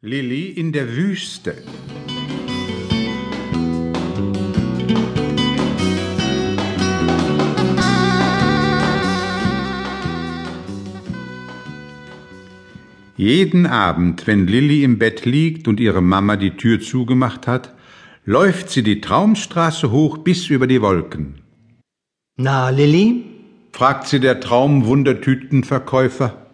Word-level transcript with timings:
Lilli 0.00 0.50
in 0.50 0.70
der 0.70 0.94
Wüste. 0.94 1.56
Jeden 13.16 13.66
Abend, 13.66 14.26
wenn 14.28 14.46
Lilli 14.46 14.84
im 14.84 14.98
Bett 14.98 15.24
liegt 15.24 15.66
und 15.66 15.80
ihre 15.80 16.00
Mama 16.00 16.36
die 16.36 16.52
Tür 16.52 16.80
zugemacht 16.80 17.48
hat, 17.48 17.74
läuft 18.24 18.70
sie 18.70 18.84
die 18.84 19.00
Traumstraße 19.00 19.90
hoch 19.90 20.18
bis 20.18 20.48
über 20.48 20.68
die 20.68 20.80
Wolken. 20.80 21.40
Na, 22.36 22.70
Lilli, 22.70 23.24
Fragt 23.72 24.06
sie 24.08 24.20
der 24.20 24.40
Traumwundertütenverkäufer. 24.40 26.46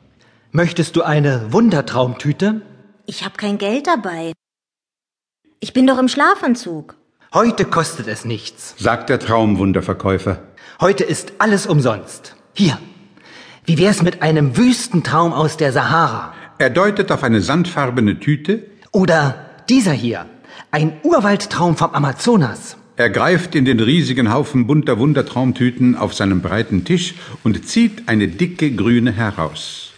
möchtest 0.52 0.96
du 0.96 1.02
eine 1.02 1.52
Wundertraumtüte? 1.52 2.62
Ich 3.06 3.24
habe 3.24 3.36
kein 3.36 3.58
Geld 3.58 3.86
dabei. 3.86 4.32
Ich 5.60 5.72
bin 5.72 5.86
doch 5.86 5.98
im 5.98 6.08
Schlafanzug. 6.08 6.96
Heute 7.32 7.64
kostet 7.64 8.06
es 8.06 8.24
nichts. 8.24 8.74
sagt 8.78 9.08
der 9.10 9.18
Traumwunderverkäufer. 9.18 10.42
Heute 10.80 11.04
ist 11.04 11.32
alles 11.38 11.66
umsonst. 11.66 12.36
Hier. 12.54 12.78
Wie 13.66 13.78
wär's 13.78 14.02
mit 14.02 14.22
einem 14.22 14.56
Wüstentraum 14.56 15.32
aus 15.32 15.56
der 15.56 15.72
Sahara? 15.72 16.34
Er 16.58 16.70
deutet 16.70 17.10
auf 17.10 17.22
eine 17.24 17.40
sandfarbene 17.40 18.20
Tüte, 18.20 18.66
Oder 18.92 19.44
dieser 19.68 19.92
hier. 19.92 20.26
Ein 20.70 21.00
Urwaldtraum 21.02 21.76
vom 21.76 21.90
Amazonas. 21.90 22.76
er 22.96 23.10
greift 23.10 23.56
in 23.56 23.64
den 23.64 23.80
riesigen 23.80 24.32
Haufen 24.32 24.66
bunter 24.68 24.98
Wundertraumtüten 24.98 25.96
auf 25.96 26.14
seinem 26.14 26.40
breiten 26.42 26.84
Tisch 26.84 27.14
und 27.42 27.66
zieht 27.66 28.08
eine 28.08 28.28
dicke 28.28 28.70
grüne 28.70 29.10
heraus. 29.12 29.90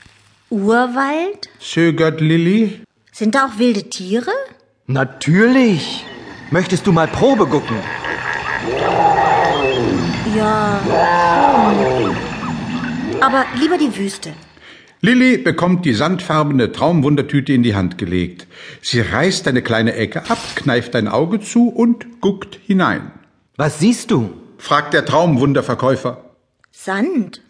Urwald? 0.49 1.51
Zögert 1.61 2.21
Lilli? 2.23 2.81
Sind 3.19 3.35
da 3.35 3.47
auch 3.47 3.59
wilde 3.59 3.85
Tiere? 3.85 4.31
Natürlich. 4.87 6.05
Möchtest 6.51 6.87
du 6.87 6.93
mal 6.93 7.09
Probe 7.09 7.47
gucken? 7.47 7.79
Ja. 10.37 10.79
Aber 13.23 13.47
lieber 13.59 13.79
die 13.79 13.97
Wüste. 13.97 14.35
Lilli 15.01 15.39
bekommt 15.39 15.87
die 15.87 15.95
sandfarbene 15.95 16.73
Traumwundertüte 16.73 17.55
in 17.55 17.63
die 17.63 17.75
Hand 17.75 17.97
gelegt. 17.97 18.47
Sie 18.83 19.01
reißt 19.01 19.49
eine 19.49 19.63
kleine 19.63 19.95
Ecke 19.95 20.29
ab, 20.29 20.39
kneift 20.55 20.95
ein 20.95 21.09
Auge 21.09 21.41
zu 21.41 21.71
und 21.71 22.21
guckt 22.21 22.59
hinein. 22.67 23.13
Was 23.57 23.79
siehst 23.79 24.11
du? 24.11 24.35
Fragt 24.59 24.93
der 24.93 25.07
Traumwunderverkäufer. 25.07 26.35
Sand. 26.71 27.41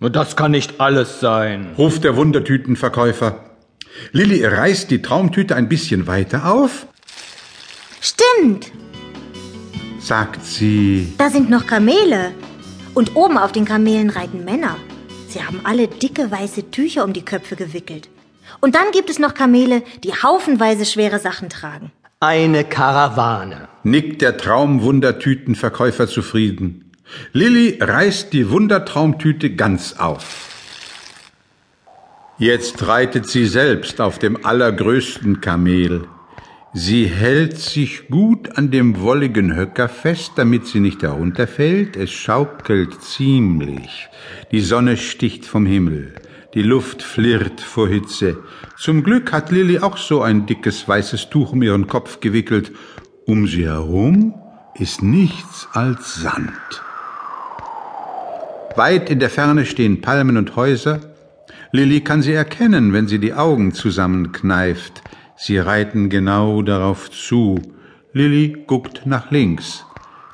Das 0.00 0.36
kann 0.36 0.52
nicht 0.52 0.80
alles 0.80 1.20
sein. 1.20 1.74
ruft 1.76 2.02
der 2.02 2.16
Wundertütenverkäufer. 2.16 3.44
Lilli 4.12 4.44
reißt 4.44 4.90
die 4.90 5.02
Traumtüte 5.02 5.56
ein 5.56 5.68
bisschen 5.68 6.06
weiter 6.06 6.50
auf, 6.52 6.86
Stimmt. 8.00 8.70
sagt 10.00 10.44
sie. 10.44 11.12
Da 11.18 11.30
sind 11.30 11.50
noch 11.50 11.66
Kamele. 11.66 12.32
Und 12.94 13.14
oben 13.16 13.38
auf 13.38 13.52
den 13.52 13.64
Kamelen 13.64 14.10
reiten 14.10 14.44
Männer. 14.44 14.76
Sie 15.28 15.42
haben 15.44 15.60
alle 15.64 15.86
dicke 15.88 16.30
weiße 16.30 16.70
Tücher 16.70 17.04
um 17.04 17.12
die 17.12 17.24
Köpfe 17.24 17.54
gewickelt. 17.54 18.08
Und 18.60 18.74
dann 18.74 18.90
gibt 18.92 19.10
es 19.10 19.18
noch 19.18 19.34
Kamele, 19.34 19.82
die 20.02 20.12
haufenweise 20.14 20.84
schwere 20.86 21.18
Sachen 21.18 21.48
tragen. 21.48 21.92
Eine 22.20 22.64
Karawane. 22.64 23.68
nickt 23.84 24.22
der 24.22 24.36
Traumwundertütenverkäufer 24.38 26.08
zufrieden. 26.08 26.92
Lilli 27.32 27.78
reißt 27.80 28.32
die 28.32 28.50
Wundertraumtüte 28.50 29.50
ganz 29.54 29.94
auf. 29.98 30.57
Jetzt 32.40 32.86
reitet 32.86 33.26
sie 33.26 33.46
selbst 33.46 34.00
auf 34.00 34.20
dem 34.20 34.46
allergrößten 34.46 35.40
Kamel. 35.40 36.06
Sie 36.72 37.06
hält 37.06 37.58
sich 37.58 38.06
gut 38.08 38.56
an 38.56 38.70
dem 38.70 39.00
wolligen 39.00 39.56
Höcker 39.56 39.88
fest, 39.88 40.34
damit 40.36 40.64
sie 40.64 40.78
nicht 40.78 41.02
herunterfällt. 41.02 41.96
Es 41.96 42.12
schaukelt 42.12 43.02
ziemlich. 43.02 44.08
Die 44.52 44.60
Sonne 44.60 44.96
sticht 44.96 45.46
vom 45.46 45.66
Himmel. 45.66 46.14
Die 46.54 46.62
Luft 46.62 47.02
flirrt 47.02 47.60
vor 47.60 47.88
Hitze. 47.88 48.38
Zum 48.76 49.02
Glück 49.02 49.32
hat 49.32 49.50
Lilli 49.50 49.80
auch 49.80 49.96
so 49.96 50.22
ein 50.22 50.46
dickes 50.46 50.86
weißes 50.86 51.30
Tuch 51.30 51.52
um 51.52 51.62
ihren 51.62 51.88
Kopf 51.88 52.20
gewickelt. 52.20 52.70
Um 53.26 53.48
sie 53.48 53.66
herum 53.66 54.34
ist 54.78 55.02
nichts 55.02 55.66
als 55.72 56.14
Sand. 56.14 56.52
Weit 58.76 59.10
in 59.10 59.18
der 59.18 59.28
Ferne 59.28 59.66
stehen 59.66 60.00
Palmen 60.00 60.36
und 60.36 60.54
Häuser. 60.54 61.07
Lilli 61.72 62.00
kann 62.00 62.22
sie 62.22 62.32
erkennen, 62.32 62.92
wenn 62.92 63.08
sie 63.08 63.18
die 63.18 63.34
Augen 63.34 63.72
zusammenkneift. 63.72 65.02
Sie 65.36 65.58
reiten 65.58 66.08
genau 66.08 66.62
darauf 66.62 67.10
zu. 67.10 67.60
Lilli 68.12 68.64
guckt 68.66 69.02
nach 69.06 69.30
links. 69.30 69.84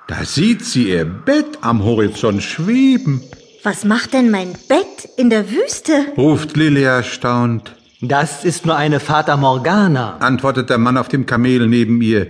Da 0.07 0.25
sieht 0.25 0.65
sie 0.65 0.91
ihr 0.91 1.05
Bett 1.05 1.59
am 1.63 1.83
Horizont 1.85 2.43
schweben, 2.43 3.23
Was 3.63 3.85
macht 3.85 4.13
denn 4.13 4.31
mein 4.31 4.53
Bett 4.69 5.09
in 5.17 5.31
der 5.31 5.51
Wüste? 5.51 5.93
ruft 6.17 6.57
Lilli 6.57 6.83
erstaunt. 6.83 7.75
Das 8.03 8.45
ist 8.45 8.67
nur 8.67 8.77
eine 8.77 9.01
Fata 9.01 9.37
Morgana. 9.39 10.19
Antwortet 10.19 10.69
der 10.69 10.77
Mann 10.79 10.99
auf 10.99 11.09
dem 11.09 11.25
Kamel 11.25 11.67
neben 11.67 12.03
ihr. 12.03 12.27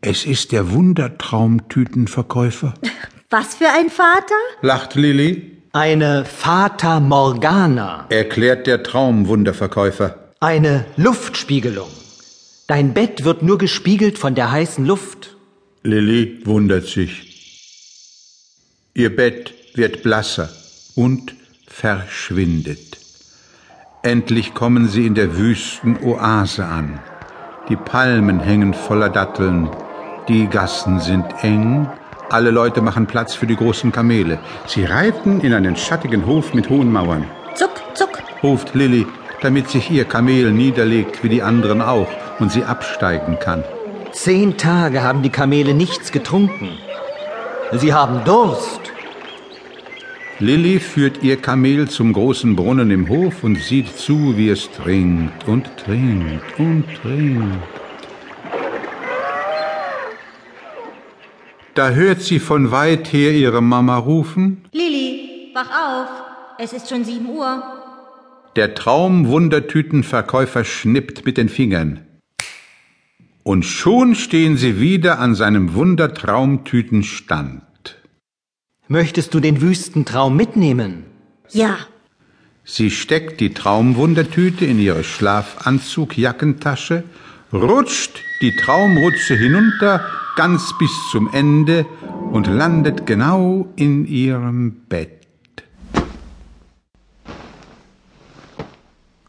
Es 0.00 0.24
ist 0.24 0.52
der 0.52 0.72
Wundertraumtütenverkäufer, 0.72 2.74
Was 3.30 3.56
für 3.56 3.68
ein 3.68 3.90
Vater? 3.90 4.34
lacht 4.62 4.94
Lilli. 4.94 5.53
Eine 5.76 6.24
Fata 6.24 7.00
Morgana. 7.00 8.06
Erklärt 8.08 8.68
der 8.68 8.84
Traumwunderverkäufer. 8.84 10.14
Eine 10.38 10.84
Luftspiegelung. 10.96 11.88
Dein 12.68 12.94
Bett 12.94 13.24
wird 13.24 13.42
nur 13.42 13.58
gespiegelt 13.58 14.16
von 14.16 14.36
der 14.36 14.52
heißen 14.52 14.86
Luft. 14.86 15.36
Lilli 15.82 16.42
wundert 16.44 16.86
sich. 16.86 17.26
Ihr 18.94 19.16
Bett 19.16 19.52
wird 19.74 20.04
blasser 20.04 20.48
und 20.94 21.34
verschwindet. 21.66 22.96
Endlich 24.04 24.54
kommen 24.54 24.86
sie 24.88 25.06
in 25.06 25.16
der 25.16 25.36
wüsten 25.36 25.96
Oase 26.04 26.66
an. 26.66 27.00
Die 27.68 27.74
Palmen 27.74 28.38
hängen 28.38 28.74
voller 28.74 29.08
Datteln, 29.08 29.68
die 30.28 30.46
Gassen 30.46 31.00
sind 31.00 31.26
eng, 31.42 31.90
alle 32.30 32.50
Leute 32.50 32.80
machen 32.80 33.06
Platz 33.06 33.34
für 33.34 33.46
die 33.46 33.56
großen 33.56 33.92
Kamele. 33.92 34.38
Sie 34.66 34.84
reiten 34.84 35.40
in 35.40 35.52
einen 35.52 35.76
schattigen 35.76 36.26
Hof 36.26 36.54
mit 36.54 36.68
hohen 36.70 36.90
Mauern. 36.90 37.24
Zuck, 37.54 37.82
zuck. 37.94 38.22
Ruft 38.42 38.74
Lilli, 38.74 39.06
damit 39.42 39.68
sich 39.68 39.90
ihr 39.90 40.04
Kamel 40.04 40.52
niederlegt 40.52 41.22
wie 41.22 41.28
die 41.28 41.42
anderen 41.42 41.82
auch 41.82 42.08
und 42.38 42.50
sie 42.50 42.64
absteigen 42.64 43.38
kann. 43.38 43.64
Zehn 44.12 44.56
Tage 44.56 45.02
haben 45.02 45.22
die 45.22 45.30
Kamele 45.30 45.74
nichts 45.74 46.12
getrunken. 46.12 46.70
Sie 47.72 47.92
haben 47.92 48.24
Durst. 48.24 48.80
Lilli 50.38 50.80
führt 50.80 51.22
ihr 51.22 51.36
Kamel 51.36 51.88
zum 51.88 52.12
großen 52.12 52.56
Brunnen 52.56 52.90
im 52.90 53.08
Hof 53.08 53.44
und 53.44 53.56
sieht 53.56 53.96
zu, 53.96 54.36
wie 54.36 54.48
es 54.48 54.70
trinkt 54.70 55.46
und 55.46 55.76
trinkt 55.76 56.58
und 56.58 56.84
trinkt. 57.02 57.83
Da 61.74 61.90
hört 61.90 62.22
sie 62.22 62.38
von 62.38 62.70
weit 62.70 63.12
her 63.12 63.32
ihre 63.32 63.60
Mama 63.60 63.96
rufen. 63.96 64.64
Lilli, 64.72 65.50
wach 65.54 65.70
auf. 65.70 66.08
Es 66.56 66.72
ist 66.72 66.88
schon 66.88 67.04
sieben 67.04 67.28
Uhr. 67.28 67.64
Der 68.54 68.76
Traumwundertütenverkäufer 68.76 70.62
schnippt 70.64 71.26
mit 71.26 71.36
den 71.36 71.48
Fingern. 71.48 72.06
Und 73.42 73.64
schon 73.64 74.14
stehen 74.14 74.56
sie 74.56 74.78
wieder 74.78 75.18
an 75.18 75.34
seinem 75.34 75.74
Wundertraumtütenstand. 75.74 77.64
Möchtest 78.86 79.34
du 79.34 79.40
den 79.40 79.60
Wüstentraum 79.60 80.36
mitnehmen? 80.36 81.02
Ja. 81.50 81.76
Sie 82.62 82.92
steckt 82.92 83.40
die 83.40 83.52
Traumwundertüte 83.52 84.64
in 84.64 84.78
ihre 84.78 85.02
Schlafanzugjackentasche, 85.02 87.02
rutscht 87.52 88.20
die 88.40 88.54
Traumrutsche 88.54 89.34
hinunter 89.34 90.08
ganz 90.36 90.76
bis 90.78 90.90
zum 91.10 91.32
Ende 91.32 91.86
und 92.32 92.46
landet 92.46 93.06
genau 93.06 93.72
in 93.76 94.06
ihrem 94.06 94.86
Bett. 94.88 95.26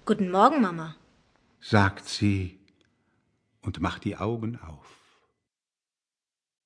Guten 0.05 0.29
Morgen, 0.31 0.61
Mama. 0.61 0.95
sagt 1.59 2.07
sie 2.07 2.59
und 3.61 3.81
macht 3.81 4.03
die 4.03 4.17
Augen 4.17 4.59
auf. 4.61 5.04